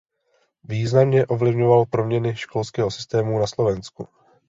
Významně 0.63 1.25
ovlivňoval 1.25 1.85
proměny 1.85 2.35
školského 2.35 2.91
systému 2.91 3.39
na 3.39 3.47
Slovensku. 3.47 4.07